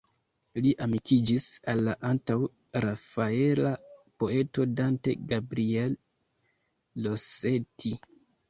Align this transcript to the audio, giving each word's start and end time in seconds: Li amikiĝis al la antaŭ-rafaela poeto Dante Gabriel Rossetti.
Li 0.65 0.69
amikiĝis 0.85 1.49
al 1.73 1.81
la 1.87 1.93
antaŭ-rafaela 2.11 3.75
poeto 4.23 4.65
Dante 4.81 5.17
Gabriel 5.35 5.97
Rossetti. 7.07 7.95